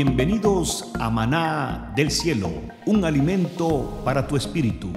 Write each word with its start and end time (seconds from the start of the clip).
Bienvenidos 0.00 0.92
a 1.00 1.10
Maná 1.10 1.92
del 1.96 2.12
Cielo, 2.12 2.52
un 2.86 3.04
alimento 3.04 4.00
para 4.04 4.28
tu 4.28 4.36
espíritu. 4.36 4.92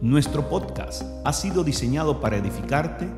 Nuestro 0.00 0.48
podcast 0.48 1.02
ha 1.24 1.32
sido 1.32 1.64
diseñado 1.64 2.20
para 2.20 2.36
edificarte, 2.36 3.08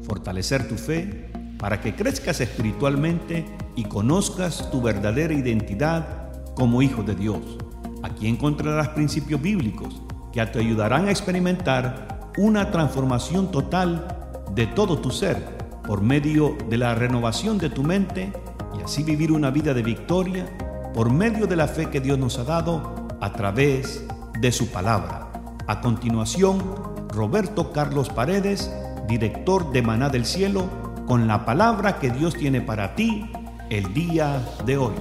fortalecer 0.00 0.66
tu 0.66 0.76
fe, 0.76 1.30
para 1.58 1.82
que 1.82 1.94
crezcas 1.94 2.40
espiritualmente 2.40 3.44
y 3.76 3.84
conozcas 3.84 4.70
tu 4.70 4.80
verdadera 4.80 5.34
identidad 5.34 6.30
como 6.54 6.80
hijo 6.80 7.02
de 7.02 7.14
Dios. 7.14 7.58
Aquí 8.02 8.26
encontrarás 8.26 8.88
principios 8.88 9.42
bíblicos 9.42 10.00
que 10.32 10.46
te 10.46 10.58
ayudarán 10.58 11.08
a 11.08 11.10
experimentar 11.10 12.30
una 12.38 12.70
transformación 12.70 13.50
total 13.50 14.08
de 14.54 14.66
todo 14.66 14.96
tu 14.96 15.10
ser 15.10 15.36
por 15.86 16.00
medio 16.00 16.56
de 16.70 16.78
la 16.78 16.94
renovación 16.94 17.58
de 17.58 17.68
tu 17.68 17.82
mente 17.82 18.32
y 18.78 18.82
así 18.82 19.02
vivir 19.02 19.32
una 19.32 19.50
vida 19.50 19.74
de 19.74 19.82
victoria 19.82 20.46
por 20.94 21.10
medio 21.12 21.46
de 21.46 21.56
la 21.56 21.68
fe 21.68 21.90
que 21.90 22.00
Dios 22.00 22.18
nos 22.18 22.38
ha 22.38 22.44
dado 22.44 23.08
a 23.20 23.32
través 23.32 24.04
de 24.40 24.52
su 24.52 24.68
palabra. 24.68 25.30
A 25.66 25.80
continuación, 25.80 26.62
Roberto 27.08 27.72
Carlos 27.72 28.08
Paredes, 28.08 28.72
director 29.06 29.72
de 29.72 29.82
Maná 29.82 30.08
del 30.08 30.24
Cielo, 30.24 30.68
con 31.06 31.26
la 31.26 31.44
palabra 31.44 31.98
que 31.98 32.10
Dios 32.10 32.34
tiene 32.34 32.60
para 32.60 32.94
ti 32.94 33.30
el 33.70 33.92
día 33.94 34.46
de 34.64 34.78
hoy. 34.78 34.94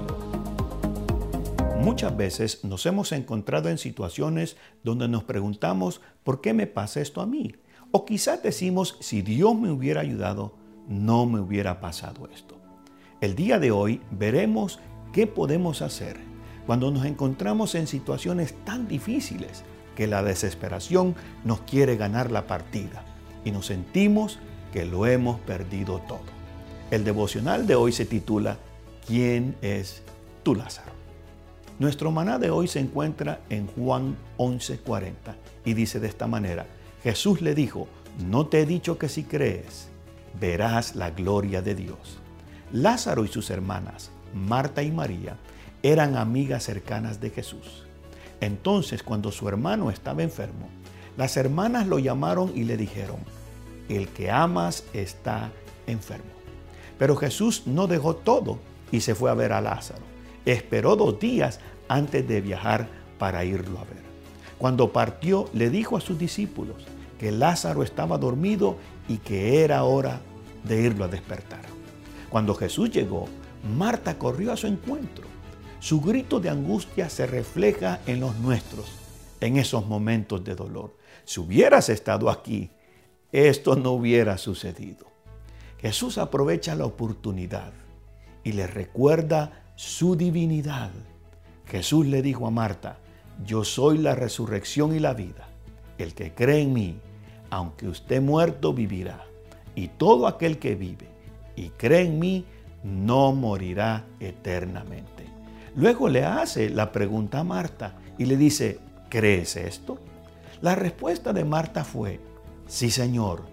Muchas 1.81 2.17
veces 2.17 2.63
nos 2.63 2.85
hemos 2.85 3.11
encontrado 3.11 3.69
en 3.69 3.77
situaciones 3.77 4.57
donde 4.83 5.07
nos 5.07 5.23
preguntamos, 5.23 6.01
¿por 6.23 6.41
qué 6.41 6.53
me 6.53 6.67
pasa 6.67 7.01
esto 7.01 7.21
a 7.21 7.25
mí? 7.25 7.55
O 7.91 8.05
quizás 8.05 8.43
decimos, 8.43 8.97
si 8.99 9.21
Dios 9.21 9.55
me 9.55 9.71
hubiera 9.71 10.01
ayudado, 10.01 10.57
no 10.87 11.25
me 11.25 11.39
hubiera 11.39 11.79
pasado 11.79 12.27
esto. 12.33 12.59
El 13.21 13.35
día 13.35 13.59
de 13.59 13.71
hoy 13.71 14.01
veremos 14.11 14.79
¿Qué 15.17 15.25
podemos 15.25 15.81
hacer 15.81 16.15
cuando 16.67 16.91
nos 16.91 17.03
encontramos 17.03 17.73
en 17.73 17.87
situaciones 17.87 18.53
tan 18.65 18.87
difíciles 18.87 19.63
que 19.95 20.05
la 20.05 20.21
desesperación 20.21 21.15
nos 21.43 21.61
quiere 21.61 21.97
ganar 21.97 22.29
la 22.29 22.45
partida 22.45 23.03
y 23.43 23.49
nos 23.49 23.65
sentimos 23.65 24.37
que 24.71 24.85
lo 24.85 25.07
hemos 25.07 25.39
perdido 25.39 26.03
todo? 26.07 26.21
El 26.91 27.03
devocional 27.03 27.65
de 27.65 27.73
hoy 27.73 27.93
se 27.93 28.05
titula 28.05 28.59
¿Quién 29.07 29.55
es 29.63 30.03
tu 30.43 30.53
Lázaro? 30.53 30.91
Nuestro 31.79 32.11
maná 32.11 32.37
de 32.37 32.51
hoy 32.51 32.67
se 32.67 32.79
encuentra 32.79 33.39
en 33.49 33.65
Juan 33.65 34.15
11:40 34.37 35.13
y 35.65 35.73
dice 35.73 35.99
de 35.99 36.09
esta 36.09 36.27
manera, 36.27 36.67
Jesús 37.01 37.41
le 37.41 37.55
dijo, 37.55 37.87
no 38.29 38.45
te 38.45 38.61
he 38.61 38.67
dicho 38.67 38.99
que 38.99 39.09
si 39.09 39.23
crees, 39.23 39.87
verás 40.39 40.95
la 40.95 41.09
gloria 41.09 41.63
de 41.63 41.73
Dios. 41.73 42.19
Lázaro 42.71 43.25
y 43.25 43.29
sus 43.29 43.49
hermanas 43.49 44.11
Marta 44.33 44.83
y 44.83 44.91
María, 44.91 45.37
eran 45.83 46.17
amigas 46.17 46.63
cercanas 46.63 47.21
de 47.21 47.29
Jesús. 47.29 47.85
Entonces, 48.41 49.03
cuando 49.03 49.31
su 49.31 49.47
hermano 49.47 49.89
estaba 49.89 50.23
enfermo, 50.23 50.69
las 51.17 51.37
hermanas 51.37 51.87
lo 51.87 51.99
llamaron 51.99 52.51
y 52.55 52.63
le 52.63 52.77
dijeron, 52.77 53.17
el 53.89 54.07
que 54.09 54.29
amas 54.29 54.83
está 54.93 55.51
enfermo. 55.87 56.25
Pero 56.99 57.15
Jesús 57.15 57.63
no 57.65 57.87
dejó 57.87 58.15
todo 58.15 58.59
y 58.91 59.01
se 59.01 59.15
fue 59.15 59.29
a 59.29 59.35
ver 59.35 59.53
a 59.53 59.61
Lázaro. 59.61 60.03
Esperó 60.45 60.95
dos 60.95 61.19
días 61.19 61.59
antes 61.87 62.27
de 62.27 62.41
viajar 62.41 62.87
para 63.17 63.45
irlo 63.45 63.79
a 63.79 63.83
ver. 63.83 64.03
Cuando 64.57 64.91
partió, 64.91 65.49
le 65.53 65.69
dijo 65.69 65.97
a 65.97 66.01
sus 66.01 66.17
discípulos 66.17 66.85
que 67.19 67.31
Lázaro 67.31 67.83
estaba 67.83 68.17
dormido 68.17 68.77
y 69.07 69.17
que 69.17 69.63
era 69.63 69.83
hora 69.83 70.21
de 70.63 70.81
irlo 70.81 71.05
a 71.05 71.07
despertar. 71.07 71.61
Cuando 72.29 72.53
Jesús 72.55 72.91
llegó, 72.91 73.27
Marta 73.63 74.17
corrió 74.17 74.51
a 74.51 74.57
su 74.57 74.67
encuentro. 74.67 75.25
Su 75.79 76.01
grito 76.01 76.39
de 76.39 76.49
angustia 76.49 77.09
se 77.09 77.27
refleja 77.27 77.99
en 78.05 78.19
los 78.19 78.35
nuestros 78.37 79.07
en 79.41 79.57
esos 79.57 79.85
momentos 79.85 80.43
de 80.43 80.55
dolor. 80.55 80.95
Si 81.25 81.39
hubieras 81.39 81.89
estado 81.89 82.29
aquí, 82.29 82.71
esto 83.31 83.75
no 83.75 83.91
hubiera 83.91 84.37
sucedido. 84.37 85.07
Jesús 85.79 86.17
aprovecha 86.17 86.75
la 86.75 86.85
oportunidad 86.85 87.73
y 88.43 88.53
le 88.53 88.67
recuerda 88.67 89.63
su 89.75 90.15
divinidad. 90.15 90.91
Jesús 91.65 92.07
le 92.07 92.21
dijo 92.21 92.47
a 92.47 92.51
Marta, 92.51 92.99
yo 93.45 93.63
soy 93.63 93.99
la 93.99 94.15
resurrección 94.15 94.95
y 94.95 94.99
la 94.99 95.13
vida. 95.13 95.49
El 95.97 96.13
que 96.13 96.33
cree 96.33 96.61
en 96.61 96.73
mí, 96.73 96.99
aunque 97.49 97.89
esté 97.89 98.19
muerto, 98.19 98.73
vivirá. 98.73 99.25
Y 99.75 99.89
todo 99.89 100.27
aquel 100.27 100.57
que 100.57 100.75
vive 100.75 101.07
y 101.55 101.69
cree 101.69 102.05
en 102.05 102.19
mí, 102.19 102.45
no 102.83 103.33
morirá 103.33 104.05
eternamente. 104.19 105.25
Luego 105.75 106.09
le 106.09 106.25
hace 106.25 106.69
la 106.69 106.91
pregunta 106.91 107.39
a 107.39 107.43
Marta 107.43 107.95
y 108.17 108.25
le 108.25 108.37
dice, 108.37 108.79
¿crees 109.09 109.55
esto? 109.55 109.99
La 110.61 110.75
respuesta 110.75 111.33
de 111.33 111.45
Marta 111.45 111.83
fue, 111.83 112.19
sí 112.67 112.89
Señor, 112.89 113.43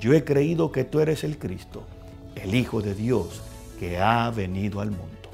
yo 0.00 0.12
he 0.12 0.24
creído 0.24 0.70
que 0.70 0.84
tú 0.84 1.00
eres 1.00 1.24
el 1.24 1.38
Cristo, 1.38 1.82
el 2.36 2.54
Hijo 2.54 2.82
de 2.82 2.94
Dios 2.94 3.42
que 3.80 3.98
ha 3.98 4.30
venido 4.30 4.80
al 4.80 4.90
mundo. 4.90 5.30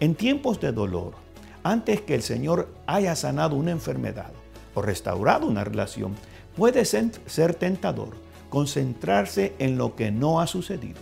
En 0.00 0.14
tiempos 0.16 0.60
de 0.60 0.72
dolor, 0.72 1.14
antes 1.62 2.00
que 2.00 2.14
el 2.14 2.22
Señor 2.22 2.68
haya 2.86 3.14
sanado 3.14 3.56
una 3.56 3.70
enfermedad 3.70 4.32
o 4.74 4.82
restaurado 4.82 5.46
una 5.46 5.64
relación, 5.64 6.14
puede 6.56 6.84
ser 6.84 7.54
tentador 7.54 8.16
concentrarse 8.50 9.54
en 9.58 9.78
lo 9.78 9.94
que 9.94 10.10
no 10.10 10.40
ha 10.40 10.46
sucedido, 10.46 11.00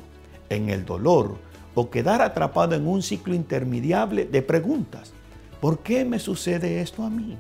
en 0.49 0.69
el 0.69 0.85
dolor 0.85 1.39
o 1.75 1.91
quedar 1.91 2.23
atrapado 2.23 2.75
en 2.75 2.87
un 2.87 3.03
ciclo 3.03 3.35
interminable 3.35 4.25
de 4.25 4.43
preguntas. 4.43 5.13
¿Por 5.61 5.81
qué 5.81 6.05
me 6.05 6.19
sucede 6.19 6.81
esto 6.81 7.03
a 7.03 7.11
mí? 7.11 7.37